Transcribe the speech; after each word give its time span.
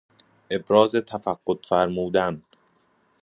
ابراز 0.51 0.95
تفقد 0.95 1.57
فرمودن 1.65 2.41